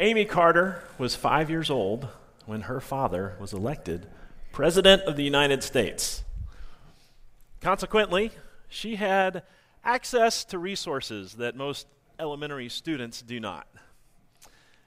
[0.00, 2.08] Amy Carter was five years old
[2.46, 4.08] when her father was elected
[4.50, 6.24] President of the United States.
[7.60, 8.32] Consequently,
[8.68, 9.44] she had
[9.84, 11.86] access to resources that most
[12.18, 13.68] elementary students do not.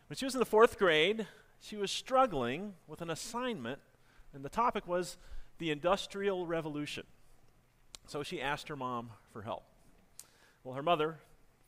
[0.08, 1.26] When she was in the fourth grade,
[1.62, 3.80] she was struggling with an assignment,
[4.34, 5.18] and the topic was
[5.58, 7.06] the Industrial Revolution.
[8.08, 9.64] So she asked her mom for help.
[10.66, 11.20] Well, her mother,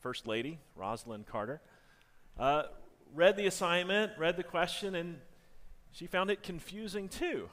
[0.02, 1.62] First Lady, Rosalynn Carter,
[2.38, 2.64] uh,
[3.14, 5.20] read the assignment, read the question, and
[5.92, 7.50] she found it confusing too.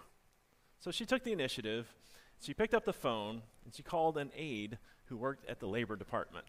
[0.81, 1.93] So she took the initiative.
[2.41, 5.97] She picked up the phone and she called an aide who worked at the Labor
[5.97, 6.45] Department.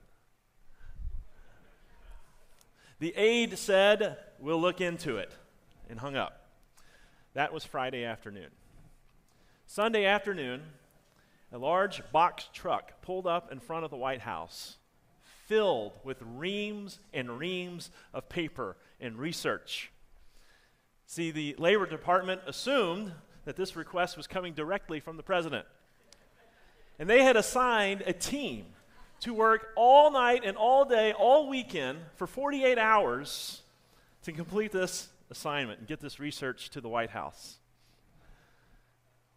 [3.00, 5.32] The aide said, We'll look into it,
[5.90, 6.48] and hung up.
[7.34, 8.50] That was Friday afternoon.
[9.68, 10.64] Sunday afternoon,
[11.52, 14.78] a large box truck pulled up in front of the White House,
[15.48, 19.92] filled with reams and reams of paper and research.
[21.06, 23.14] See, the Labor Department assumed
[23.46, 25.66] that this request was coming directly from the president.
[27.00, 28.66] And they had assigned a team
[29.22, 33.62] to work all night and all day, all weekend, for 48 hours
[34.24, 37.58] to complete this assignment and get this research to the White House.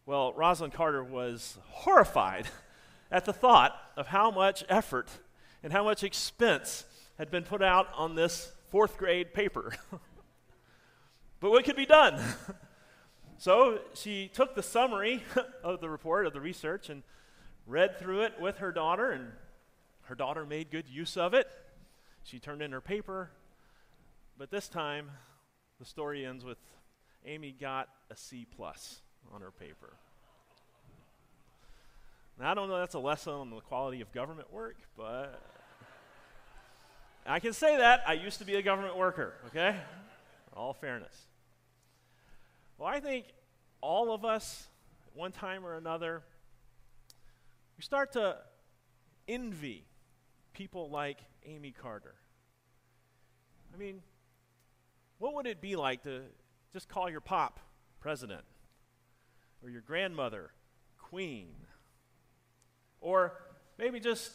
[0.07, 2.49] Well, Rosalynn Carter was horrified
[3.13, 5.09] at the thought of how much effort
[5.63, 6.85] and how much expense
[7.19, 9.75] had been put out on this fourth grade paper.
[11.41, 12.21] but what could be done?
[13.39, 15.23] so she took the summary
[15.63, 17.03] of the report, of the research, and
[17.67, 19.33] read through it with her daughter, and
[20.03, 21.49] her daughter made good use of it.
[22.23, 23.31] She turned in her paper,
[24.39, 25.11] but this time
[25.79, 26.59] the story ends with
[27.27, 29.01] Amy got a C plus
[29.33, 29.95] on her paper.
[32.41, 35.43] Now, I don't know that's a lesson on the quality of government work, but
[37.27, 38.03] I can say that.
[38.07, 39.77] I used to be a government worker, okay?
[40.57, 41.15] All fairness.
[42.79, 43.27] Well, I think
[43.83, 44.69] all of us,
[45.07, 46.23] at one time or another,
[47.77, 48.39] we start to
[49.29, 49.85] envy
[50.55, 52.15] people like Amy Carter.
[53.75, 54.01] I mean,
[55.19, 56.23] what would it be like to
[56.73, 57.61] just call your pop
[58.01, 58.45] president
[59.63, 60.53] or your grandmother
[60.97, 61.49] queen?
[63.01, 63.33] Or
[63.79, 64.31] maybe just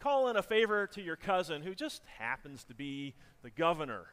[0.00, 4.06] call in a favor to your cousin who just happens to be the governor.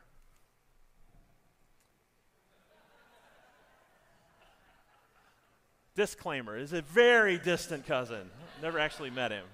[5.96, 8.30] Disclaimer is a very distant cousin.
[8.62, 9.46] Never actually met him.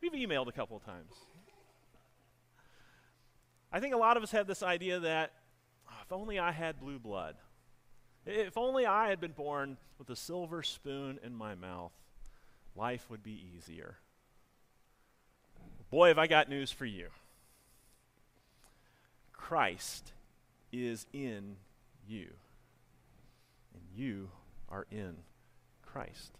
[0.00, 1.12] We've emailed a couple of times.
[3.72, 5.32] I think a lot of us have this idea that
[5.88, 7.34] oh, if only I had blue blood,
[8.24, 11.92] if only I had been born with a silver spoon in my mouth,
[12.76, 13.96] life would be easier.
[15.90, 17.08] Boy, have I got news for you.
[19.32, 20.12] Christ
[20.72, 21.56] is in
[22.06, 22.28] you,
[23.72, 24.30] and you
[24.68, 25.16] are in
[25.82, 26.32] Christ.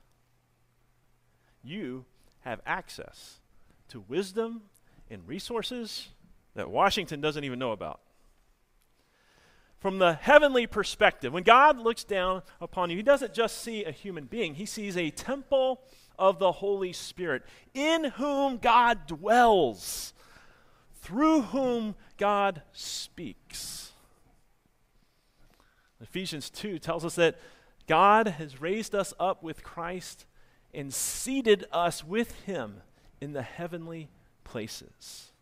[1.63, 2.05] You
[2.41, 3.41] have access
[3.89, 4.63] to wisdom
[5.11, 6.09] and resources
[6.55, 8.01] that Washington doesn't even know about.
[9.79, 13.93] From the heavenly perspective, when God looks down upon you, He doesn't just see a
[13.93, 15.83] human being, He sees a temple
[16.19, 17.43] of the Holy Spirit,
[17.75, 20.13] in whom God dwells,
[21.03, 23.93] through whom God speaks.
[26.01, 27.39] Ephesians 2 tells us that
[27.87, 30.27] God has raised us up with Christ
[30.75, 32.83] and seated us with Him
[33.21, 34.11] in the heavenly
[34.45, 35.33] places.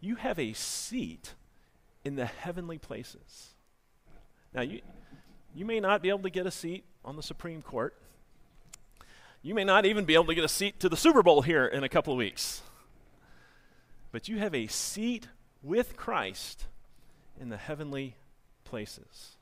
[0.00, 1.34] You have a seat
[2.04, 3.54] in the heavenly places.
[4.54, 4.80] Now, you,
[5.54, 7.94] you may not be able to get a seat on the Supreme Court.
[9.48, 11.64] You may not even be able to get a seat to the Super Bowl here
[11.64, 12.60] in a couple of weeks.
[14.12, 15.28] But you have a seat
[15.62, 16.66] with Christ
[17.40, 18.16] in the heavenly
[18.64, 19.38] places.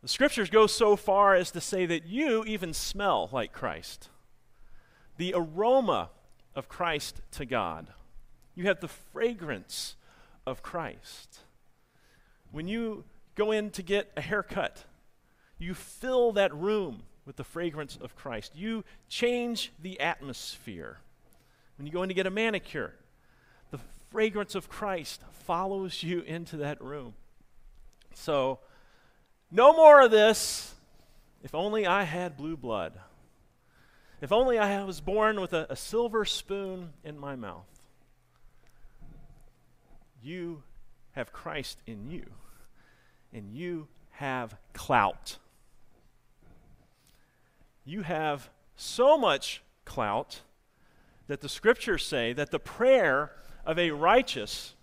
[0.00, 4.08] The scriptures go so far as to say that you even smell like Christ.
[5.18, 6.08] The aroma
[6.54, 7.88] of Christ to God.
[8.54, 9.94] You have the fragrance
[10.46, 11.40] of Christ.
[12.50, 13.04] When you
[13.34, 14.84] go in to get a haircut,
[15.58, 18.52] you fill that room with the fragrance of Christ.
[18.54, 20.98] You change the atmosphere.
[21.76, 22.94] When you go in to get a manicure,
[23.70, 23.78] the
[24.10, 27.14] fragrance of Christ follows you into that room.
[28.14, 28.58] So,
[29.50, 30.74] no more of this.
[31.42, 32.92] If only I had blue blood.
[34.20, 37.66] If only I was born with a, a silver spoon in my mouth.
[40.22, 40.62] You
[41.12, 42.24] have Christ in you,
[43.32, 45.38] and you have clout
[47.84, 50.40] you have so much clout
[51.26, 53.32] that the scriptures say that the prayer
[53.64, 54.74] of a righteous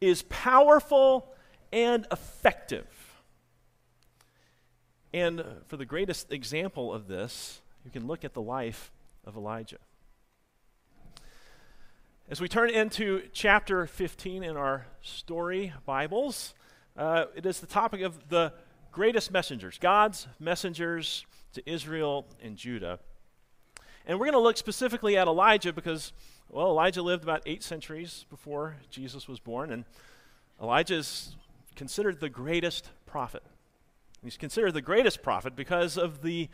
[0.00, 1.34] is powerful
[1.72, 2.86] and effective.
[5.12, 8.90] And for the greatest example of this, you can look at the life
[9.24, 9.78] of Elijah.
[12.28, 16.54] As we turn into chapter 15 in our story Bibles,
[16.96, 18.52] uh, it is the topic of the
[18.92, 22.98] greatest messengers, God's messengers to Israel and Judah.
[24.06, 26.12] And we're going to look specifically at Elijah because,
[26.48, 29.84] well, Elijah lived about eight centuries before Jesus was born, and
[30.60, 31.36] Elijah is
[31.76, 33.42] considered the greatest prophet.
[34.22, 36.48] He's considered the greatest prophet because of the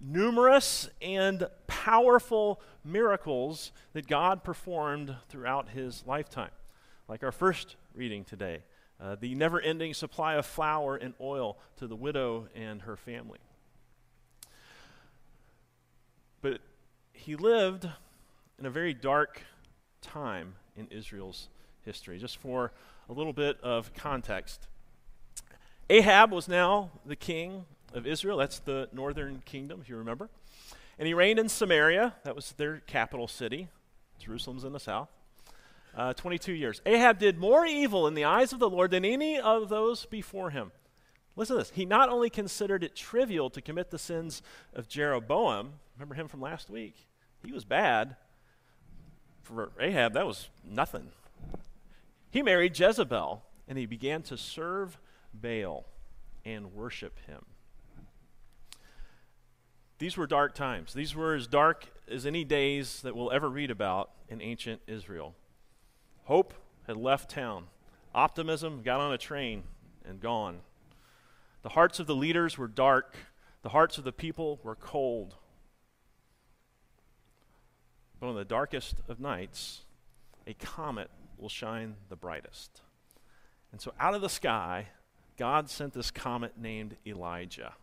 [0.00, 6.50] numerous and powerful miracles that God performed throughout his lifetime.
[7.08, 8.62] Like our first reading today,
[9.00, 13.38] uh, the never ending supply of flour and oil to the widow and her family.
[16.40, 16.60] But
[17.12, 17.88] he lived
[18.58, 19.42] in a very dark
[20.00, 21.48] time in Israel's
[21.84, 22.18] history.
[22.18, 22.72] Just for
[23.08, 24.68] a little bit of context,
[25.90, 27.64] Ahab was now the king
[27.94, 28.38] of Israel.
[28.38, 30.28] That's the northern kingdom, if you remember.
[30.98, 32.14] And he reigned in Samaria.
[32.24, 33.68] That was their capital city.
[34.18, 35.08] Jerusalem's in the south.
[35.96, 36.80] Uh, 22 years.
[36.86, 40.50] Ahab did more evil in the eyes of the Lord than any of those before
[40.50, 40.70] him.
[41.34, 41.72] Listen to this.
[41.74, 44.42] He not only considered it trivial to commit the sins
[44.74, 46.94] of Jeroboam, remember him from last week?
[47.44, 48.16] He was bad.
[49.42, 51.08] For Ahab, that was nothing.
[52.30, 54.98] He married Jezebel, and he began to serve
[55.34, 55.86] Baal
[56.44, 57.44] and worship him.
[59.98, 60.94] These were dark times.
[60.94, 65.34] These were as dark as any days that we'll ever read about in ancient Israel.
[66.24, 66.54] Hope
[66.86, 67.64] had left town,
[68.14, 69.64] optimism got on a train
[70.04, 70.60] and gone.
[71.62, 73.16] The hearts of the leaders were dark,
[73.62, 75.34] the hearts of the people were cold.
[78.20, 79.82] But on the darkest of nights,
[80.46, 82.80] a comet will shine the brightest.
[83.70, 84.88] And so out of the sky,
[85.36, 87.74] God sent this comet named Elijah.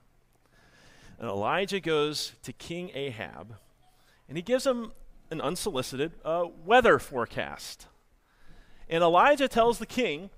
[1.20, 3.56] And Elijah goes to King Ahab,
[4.28, 4.92] and he gives him
[5.32, 7.88] an unsolicited uh, weather forecast.
[8.90, 10.30] And Elijah tells the king,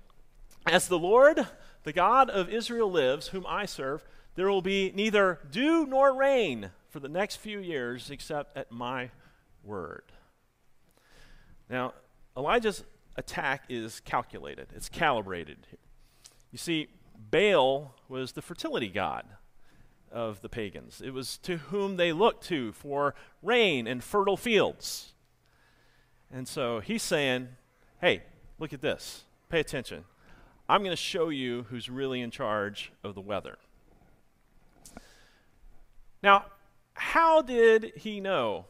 [0.66, 1.46] As the Lord,
[1.82, 4.04] the God of Israel, lives, whom I serve,
[4.36, 9.10] there will be neither dew nor rain for the next few years except at my
[9.64, 10.04] word.
[11.68, 11.94] Now,
[12.36, 12.84] Elijah's
[13.16, 15.66] attack is calculated, it's calibrated.
[16.50, 16.88] You see,
[17.30, 19.26] Baal was the fertility god
[20.10, 21.02] of the pagans.
[21.04, 25.12] It was to whom they looked to for rain and fertile fields.
[26.32, 27.48] And so he's saying,
[28.00, 28.22] hey,
[28.58, 29.24] look at this.
[29.48, 30.04] Pay attention.
[30.68, 33.56] I'm going to show you who's really in charge of the weather.
[36.22, 36.46] Now,
[36.94, 38.66] how did he know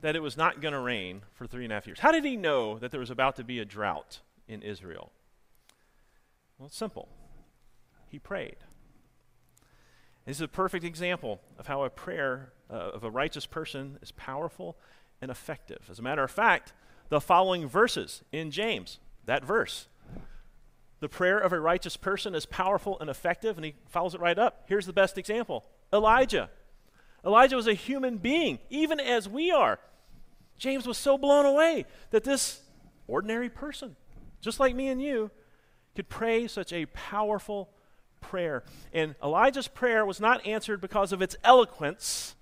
[0.00, 2.00] that it was not going to rain for three and a half years?
[2.00, 5.12] How did he know that there was about to be a drought in Israel?
[6.58, 7.08] Well, it's simple.
[8.08, 8.56] He prayed.
[10.24, 14.10] This is a perfect example of how a prayer uh, of a righteous person is
[14.12, 14.76] powerful
[15.20, 15.88] and effective.
[15.90, 16.72] As a matter of fact,
[17.08, 19.86] the following verses in James, that verse,
[21.00, 24.38] the prayer of a righteous person is powerful and effective, and he follows it right
[24.38, 24.64] up.
[24.66, 26.50] Here's the best example Elijah.
[27.24, 29.78] Elijah was a human being, even as we are.
[30.58, 32.60] James was so blown away that this
[33.06, 33.96] ordinary person,
[34.40, 35.30] just like me and you,
[35.94, 37.70] could pray such a powerful
[38.20, 38.64] prayer.
[38.92, 42.34] And Elijah's prayer was not answered because of its eloquence,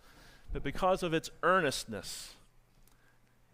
[0.52, 2.34] but because of its earnestness.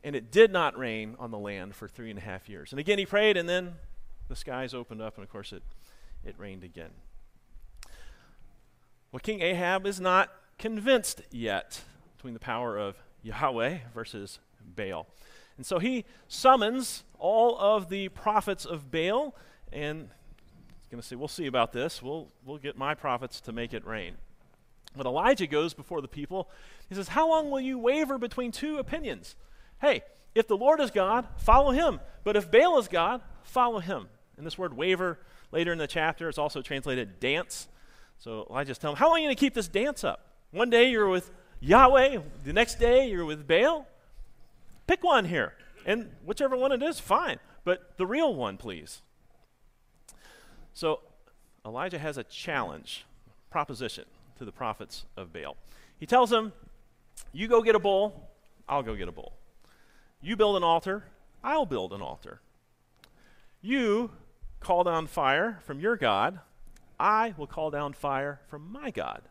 [0.03, 2.73] And it did not rain on the land for three and a half years.
[2.73, 3.75] And again, he prayed, and then
[4.29, 5.63] the skies opened up, and of course, it,
[6.25, 6.91] it rained again.
[9.13, 10.31] Well, King Ahab is not
[10.61, 11.83] convinced yet
[12.17, 14.39] between the power of Yahweh versus
[14.77, 15.07] Baal.
[15.57, 19.35] And so he summons all of the prophets of Baal,
[19.73, 20.09] and
[20.79, 22.03] he's going to say, We'll see about this.
[22.03, 24.15] We'll, we'll get my prophets to make it rain.
[24.95, 26.51] But Elijah goes before the people.
[26.89, 29.37] He says, How long will you waver between two opinions?
[29.81, 30.03] Hey,
[30.35, 32.01] if the Lord is God, follow him.
[32.23, 34.09] But if Baal is God, follow him.
[34.37, 35.19] And this word waver
[35.53, 37.69] later in the chapter is also translated dance.
[38.19, 40.30] So Elijah's telling him, How long are you going to keep this dance up?
[40.51, 41.31] One day you're with
[41.61, 43.87] Yahweh, the next day you're with Baal.
[44.87, 45.55] Pick one here.
[45.87, 47.39] And whichever one it is, fine.
[47.65, 49.03] But the real one, please.
[50.75, 51.01] So
[51.65, 53.05] Elijah has a challenge,
[53.51, 54.05] proposition
[54.39, 55.57] to the prophets of Baal.
[55.99, 56.53] He tells them,
[57.33, 58.29] You go get a bull,
[58.69, 59.35] I'll go get a bull.
[60.21, 61.05] You build an altar,
[61.45, 62.41] I'll build an altar.
[63.63, 64.11] You
[64.61, 66.41] call down fire from your God,
[66.99, 69.23] I will call down fire from my God.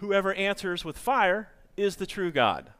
[0.00, 2.70] Whoever answers with fire is the true God.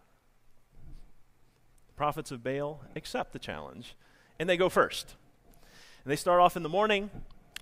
[1.89, 3.95] The prophets of Baal accept the challenge,
[4.39, 5.17] and they go first.
[6.03, 7.11] And they start off in the morning,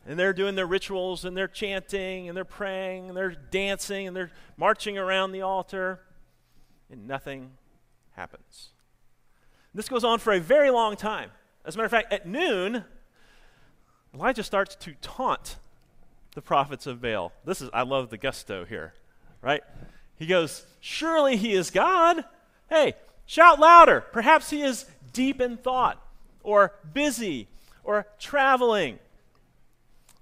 [0.06, 4.16] and they're doing their rituals, and they're chanting, and they're praying, and they're dancing, and
[4.16, 6.00] they're marching around the altar,
[6.88, 7.50] and nothing
[8.12, 8.68] happens.
[9.74, 11.30] This goes on for a very long time.
[11.64, 12.84] As a matter of fact, at noon,
[14.14, 15.56] Elijah starts to taunt
[16.34, 17.32] the prophets of Baal.
[17.44, 18.94] This is, I love the gusto here,
[19.42, 19.62] right?
[20.16, 22.25] He goes, Surely he is God.
[22.68, 22.95] Hey,
[23.26, 24.00] shout louder.
[24.00, 26.00] Perhaps he is deep in thought,
[26.42, 27.49] or busy,
[27.85, 28.99] or traveling.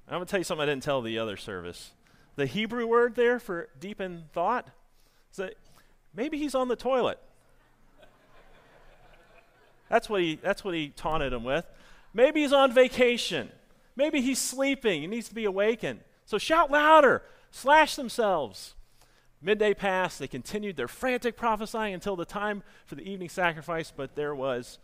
[0.08, 1.90] I'm going to tell you something I didn't tell the other service.
[2.36, 4.68] The Hebrew word there for deep in thought
[5.30, 5.54] is that
[6.14, 7.18] maybe he's on the toilet.
[9.88, 11.64] That's what he, that's what he taunted him with.
[12.12, 13.50] Maybe he's on vacation.
[13.94, 15.00] Maybe he's sleeping.
[15.00, 16.00] He needs to be awakened.
[16.24, 18.74] So shout louder, slash themselves.
[19.40, 20.18] Midday passed.
[20.18, 24.78] They continued their frantic prophesying until the time for the evening sacrifice, but there was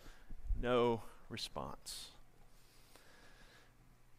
[0.61, 2.09] no response.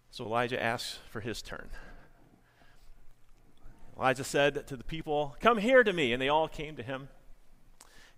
[0.09, 1.69] So Elijah asks for his turn.
[3.97, 6.13] Elijah said to the people, Come here to me.
[6.13, 7.09] And they all came to him.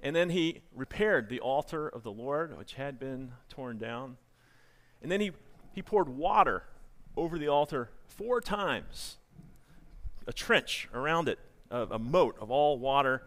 [0.01, 4.17] And then he repaired the altar of the Lord, which had been torn down.
[5.01, 5.31] And then he,
[5.74, 6.63] he poured water
[7.17, 9.17] over the altar four times,
[10.27, 11.39] a trench around it,
[11.72, 13.22] a, a moat of all water.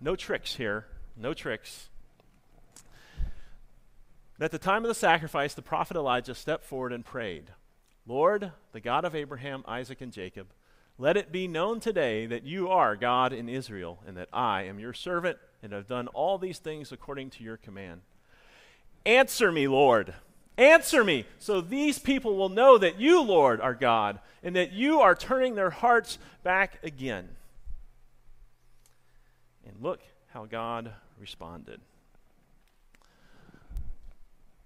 [0.00, 1.88] No tricks here, no tricks.
[4.40, 7.50] at the time of the sacrifice, the prophet Elijah stepped forward and prayed
[8.06, 10.48] Lord, the God of Abraham, Isaac, and Jacob,
[10.98, 14.78] let it be known today that you are God in Israel, and that I am
[14.78, 18.02] your servant, and have done all these things according to your command.
[19.06, 20.14] Answer me, Lord.
[20.58, 25.00] Answer me, so these people will know that you, Lord, are God, and that you
[25.00, 27.28] are turning their hearts back again.
[29.72, 30.00] And look
[30.32, 31.80] how God responded.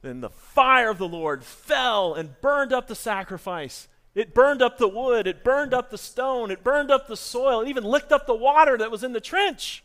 [0.02, 3.88] Then the fire of the Lord fell and burned up the sacrifice.
[4.14, 7.60] It burned up the wood, it burned up the stone, it burned up the soil,
[7.60, 9.84] it even licked up the water that was in the trench.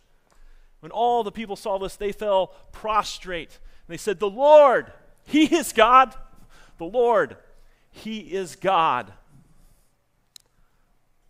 [0.79, 3.59] When all the people saw this, they fell prostrate.
[3.87, 4.91] And they said, The Lord,
[5.25, 6.13] He is God.
[6.77, 7.37] The Lord,
[7.91, 9.11] He is God.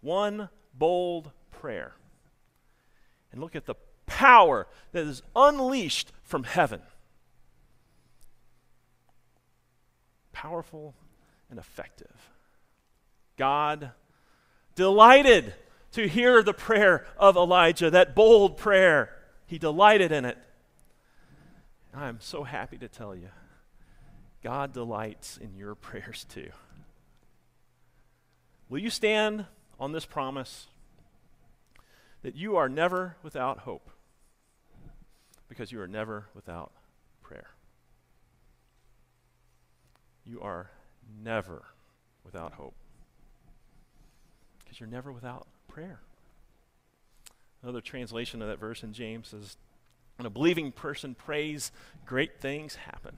[0.01, 1.93] One bold prayer.
[3.31, 6.81] And look at the power that is unleashed from heaven.
[10.33, 10.95] Powerful
[11.49, 12.29] and effective.
[13.37, 13.91] God
[14.75, 15.53] delighted
[15.93, 19.09] to hear the prayer of Elijah, that bold prayer.
[19.45, 20.37] He delighted in it.
[21.93, 23.29] I'm so happy to tell you,
[24.41, 26.49] God delights in your prayers too.
[28.69, 29.45] Will you stand
[29.79, 30.67] on this promise
[32.21, 33.89] that you are never without hope
[35.49, 36.71] because you are never without
[37.21, 37.49] prayer?
[40.25, 40.69] You are
[41.23, 41.63] never
[42.23, 42.75] without hope
[44.59, 45.99] because you're never without prayer.
[47.63, 49.57] Another translation of that verse in James says,
[50.17, 51.71] When a believing person prays,
[52.05, 53.17] great things happen.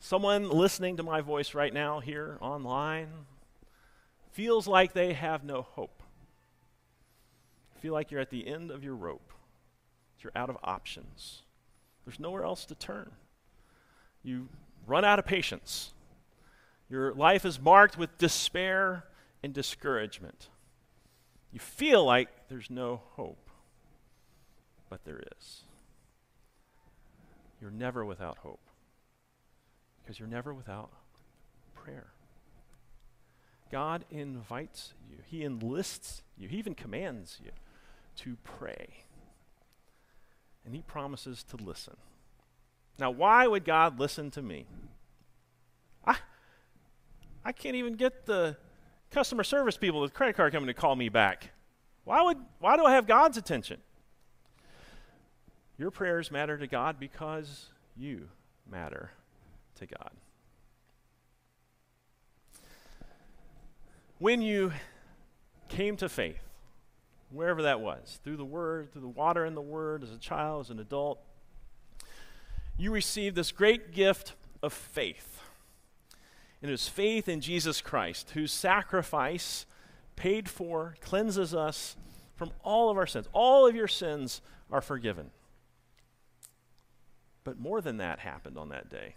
[0.00, 3.08] Someone listening to my voice right now here online
[4.32, 5.95] feels like they have no hope.
[7.86, 9.32] Feel like you're at the end of your rope.
[10.18, 11.42] You're out of options.
[12.04, 13.12] There's nowhere else to turn.
[14.24, 14.48] You
[14.88, 15.92] run out of patience.
[16.90, 19.04] Your life is marked with despair
[19.40, 20.48] and discouragement.
[21.52, 23.50] You feel like there's no hope,
[24.90, 25.60] but there is.
[27.60, 28.66] You're never without hope
[30.02, 30.90] because you're never without
[31.72, 32.08] prayer.
[33.70, 37.52] God invites you, He enlists you, He even commands you
[38.16, 38.88] to pray.
[40.64, 41.96] And He promises to listen.
[42.98, 44.66] Now, why would God listen to me?
[46.06, 46.16] I,
[47.44, 48.56] I can't even get the
[49.10, 51.50] customer service people with credit card coming to call me back.
[52.04, 53.80] Why, would, why do I have God's attention?
[55.78, 58.28] Your prayers matter to God because you
[58.70, 59.10] matter
[59.76, 60.10] to God.
[64.18, 64.72] When you
[65.68, 66.45] came to faith,
[67.36, 70.66] wherever that was, through the Word, through the water and the Word, as a child,
[70.66, 71.20] as an adult,
[72.78, 75.40] you received this great gift of faith.
[76.62, 79.66] And it was faith in Jesus Christ, whose sacrifice
[80.16, 81.96] paid for, cleanses us
[82.34, 83.28] from all of our sins.
[83.32, 84.40] All of your sins
[84.70, 85.30] are forgiven.
[87.44, 89.14] But more than that happened on that day.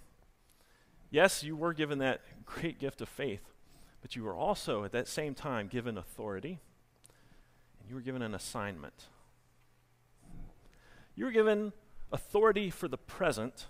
[1.09, 3.41] Yes, you were given that great gift of faith,
[4.01, 6.59] but you were also at that same time given authority,
[7.89, 9.07] you were given an assignment.
[11.15, 11.73] You were given
[12.11, 13.65] authority for the present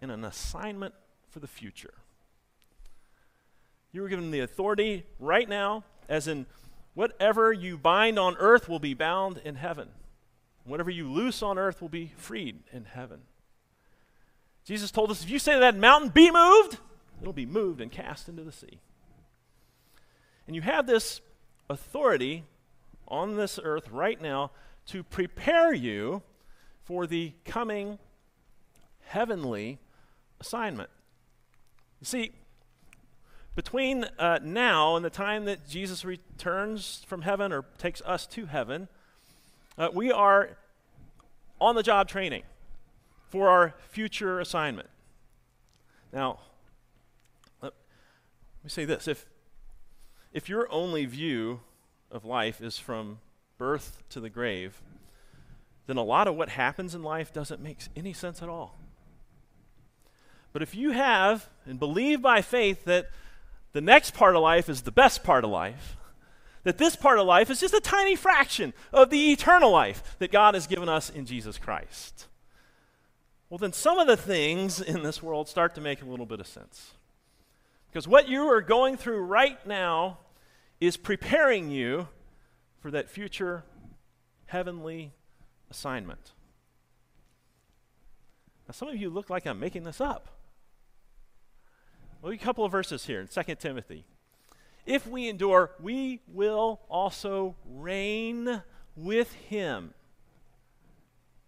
[0.00, 0.94] and an assignment
[1.28, 1.92] for the future.
[3.92, 6.46] You were given the authority right now, as in
[6.94, 9.88] whatever you bind on earth will be bound in heaven.
[10.64, 13.20] Whatever you loose on earth will be freed in heaven.
[14.64, 16.78] Jesus told us if you say that mountain, be moved,
[17.20, 18.80] it'll be moved and cast into the sea.
[20.46, 21.20] And you have this
[21.68, 22.44] authority
[23.08, 24.50] on this earth right now
[24.86, 26.22] to prepare you
[26.84, 27.98] for the coming
[29.00, 29.78] heavenly
[30.40, 30.90] assignment.
[32.00, 32.32] You see,
[33.54, 38.46] between uh, now and the time that Jesus returns from heaven or takes us to
[38.46, 38.88] heaven,
[39.76, 40.56] uh, we are
[41.60, 42.44] on the job training
[43.28, 44.88] for our future assignment.
[46.12, 46.38] Now,
[47.60, 47.72] let
[48.62, 49.26] me say this if,
[50.32, 51.60] if your only view
[52.10, 53.18] of life is from
[53.58, 54.80] birth to the grave,
[55.86, 58.78] then a lot of what happens in life doesn't make any sense at all.
[60.52, 63.08] But if you have and believe by faith that
[63.72, 65.96] the next part of life is the best part of life,
[66.64, 70.32] that this part of life is just a tiny fraction of the eternal life that
[70.32, 72.26] God has given us in Jesus Christ,
[73.50, 76.40] well, then some of the things in this world start to make a little bit
[76.40, 76.92] of sense.
[77.90, 80.18] Because what you are going through right now
[80.80, 82.08] is preparing you
[82.80, 83.64] for that future
[84.46, 85.12] heavenly
[85.70, 86.32] assignment.
[88.66, 90.28] Now, some of you look like I'm making this up.
[92.20, 94.04] Well, a couple of verses here in 2 Timothy.
[94.86, 98.62] If we endure, we will also reign
[98.96, 99.94] with him.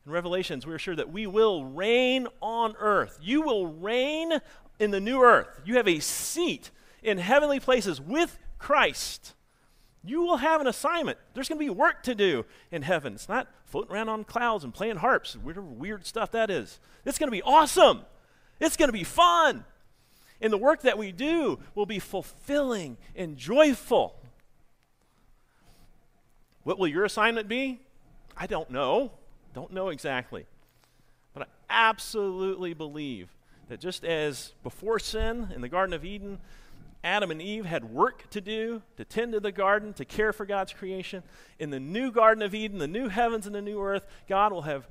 [0.07, 3.19] In Revelations, we are sure that we will reign on earth.
[3.23, 4.41] You will reign
[4.79, 5.61] in the new earth.
[5.65, 6.71] You have a seat
[7.03, 9.35] in heavenly places with Christ.
[10.05, 11.19] You will have an assignment.
[11.35, 13.15] There's going to be work to do in heaven.
[13.15, 16.79] It's not floating around on clouds and playing harps, whatever weird stuff that is.
[17.05, 18.03] It's going to be awesome.
[18.61, 19.65] It's going to be fun.
[20.41, 24.15] And the work that we do will be fulfilling and joyful.
[26.63, 27.81] What will your assignment be?
[28.37, 29.13] I don't know.
[29.55, 30.47] Don't know exactly.
[31.35, 33.29] But I absolutely believe
[33.69, 36.39] that just as before sin in the Garden of Eden,
[37.03, 40.45] Adam and Eve had work to do to tend to the garden, to care for
[40.45, 41.23] God's creation.
[41.59, 44.63] In the new Garden of Eden, the new heavens and the new earth, God will
[44.63, 44.87] have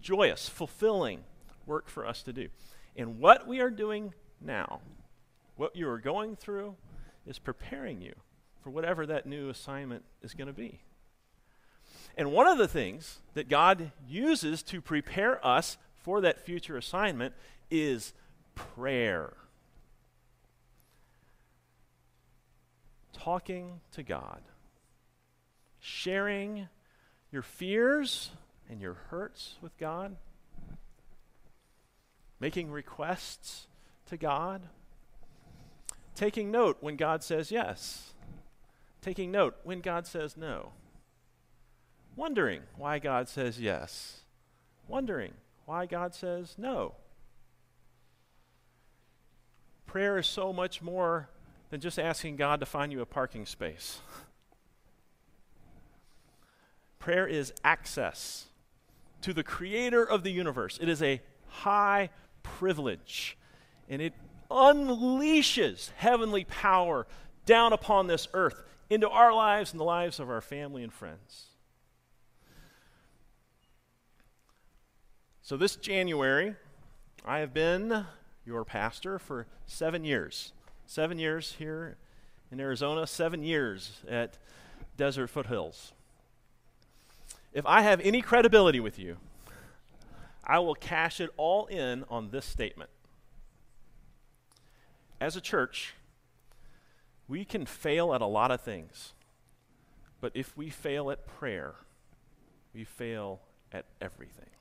[0.00, 1.20] joyous, fulfilling
[1.64, 2.48] work for us to do.
[2.96, 4.80] And what we are doing now,
[5.56, 6.74] what you are going through,
[7.26, 8.14] is preparing you
[8.62, 10.80] for whatever that new assignment is going to be.
[12.16, 17.34] And one of the things that God uses to prepare us for that future assignment
[17.70, 18.12] is
[18.54, 19.34] prayer.
[23.16, 24.42] Talking to God,
[25.80, 26.68] sharing
[27.30, 28.30] your fears
[28.68, 30.16] and your hurts with God,
[32.38, 33.66] making requests
[34.06, 34.62] to God,
[36.14, 38.12] taking note when God says yes,
[39.00, 40.72] taking note when God says no,
[42.14, 44.20] wondering why God says yes,
[44.88, 45.32] wondering
[45.64, 46.94] why God says no.
[49.86, 51.30] Prayer is so much more
[51.76, 53.98] than just asking God to find you a parking space.
[56.98, 58.46] Prayer is access
[59.20, 60.78] to the creator of the universe.
[60.80, 62.08] It is a high
[62.42, 63.36] privilege,
[63.90, 64.14] and it
[64.50, 67.06] unleashes heavenly power
[67.44, 71.48] down upon this earth into our lives and the lives of our family and friends.
[75.42, 76.54] So, this January,
[77.22, 78.06] I have been
[78.46, 80.54] your pastor for seven years.
[80.86, 81.96] Seven years here
[82.52, 84.38] in Arizona, seven years at
[84.96, 85.92] Desert Foothills.
[87.52, 89.16] If I have any credibility with you,
[90.44, 92.90] I will cash it all in on this statement.
[95.20, 95.94] As a church,
[97.26, 99.12] we can fail at a lot of things,
[100.20, 101.74] but if we fail at prayer,
[102.72, 103.40] we fail
[103.72, 104.55] at everything.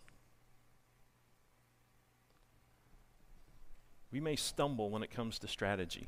[4.16, 6.08] We may stumble when it comes to strategy.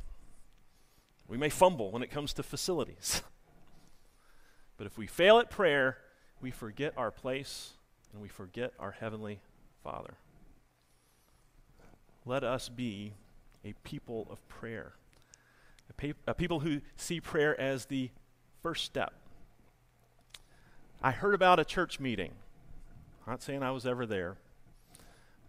[1.28, 3.22] We may fumble when it comes to facilities.
[4.78, 5.98] but if we fail at prayer,
[6.40, 7.74] we forget our place
[8.14, 9.42] and we forget our Heavenly
[9.84, 10.14] Father.
[12.26, 13.12] Let us be
[13.66, 14.94] a people of prayer,
[16.02, 18.10] a, a people who see prayer as the
[18.64, 19.16] first step.
[21.04, 22.32] I heard about a church meeting.
[23.26, 24.38] I'm not saying I was ever there.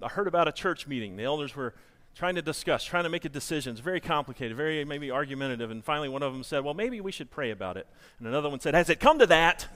[0.02, 1.16] I heard about a church meeting.
[1.16, 1.72] The elders were
[2.14, 3.72] trying to discuss, trying to make a decision.
[3.72, 5.70] It's very complicated, very maybe argumentative.
[5.70, 7.86] And finally, one of them said, Well, maybe we should pray about it.
[8.18, 9.66] And another one said, Has it come to that?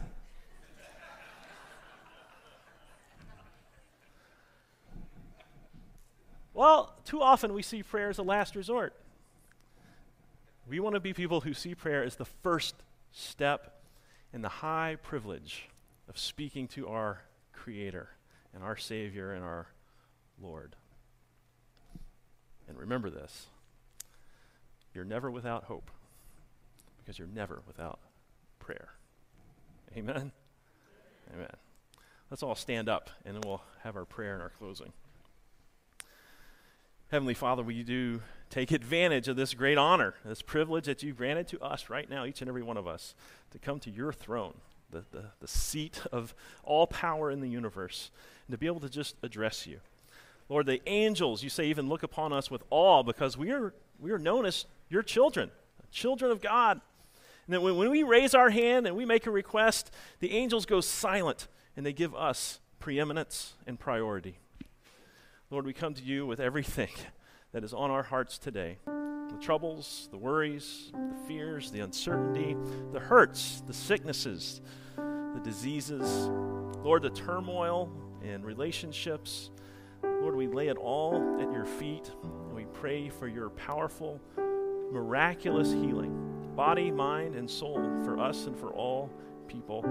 [6.54, 8.94] well, too often we see prayer as a last resort.
[10.68, 12.74] We want to be people who see prayer as the first
[13.10, 13.82] step
[14.32, 15.68] in the high privilege
[16.08, 18.08] of speaking to our Creator
[18.54, 19.68] and our Savior and our
[20.40, 20.74] Lord.
[22.68, 23.46] And remember this
[24.94, 25.90] you're never without hope
[26.98, 27.98] because you're never without
[28.58, 28.90] prayer.
[29.96, 30.32] Amen?
[31.34, 31.48] Amen.
[32.30, 34.92] Let's all stand up and then we'll have our prayer and our closing.
[37.10, 41.46] Heavenly Father, we do take advantage of this great honor, this privilege that you've granted
[41.48, 43.14] to us right now, each and every one of us,
[43.50, 44.54] to come to your throne,
[44.90, 48.10] the, the, the seat of all power in the universe,
[48.46, 49.80] and to be able to just address you.
[50.52, 54.10] Lord, the angels, you say, even look upon us with awe because we are, we
[54.10, 55.50] are known as your children,
[55.90, 56.78] children of God.
[57.46, 60.66] And then when, when we raise our hand and we make a request, the angels
[60.66, 64.40] go silent and they give us preeminence and priority.
[65.50, 66.90] Lord, we come to you with everything
[67.52, 72.54] that is on our hearts today the troubles, the worries, the fears, the uncertainty,
[72.92, 74.60] the hurts, the sicknesses,
[74.96, 76.28] the diseases.
[76.84, 77.90] Lord, the turmoil
[78.22, 79.48] in relationships.
[80.22, 84.20] Lord, we lay it all at your feet and we pray for your powerful,
[84.92, 89.10] miraculous healing, body, mind, and soul for us and for all
[89.48, 89.82] people.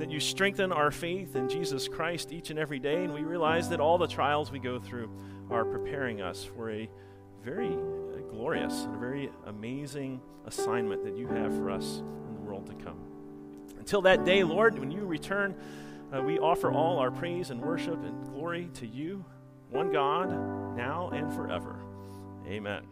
[0.00, 3.68] That you strengthen our faith in Jesus Christ each and every day, and we realize
[3.68, 5.08] that all the trials we go through
[5.50, 6.90] are preparing us for a
[7.44, 7.78] very
[8.28, 12.74] glorious and a very amazing assignment that you have for us in the world to
[12.84, 12.98] come.
[13.78, 15.54] Until that day, Lord, when you return,
[16.12, 19.24] uh, we offer all our praise and worship and glory to you,
[19.70, 20.28] one God,
[20.76, 21.80] now and forever.
[22.46, 22.82] Amen.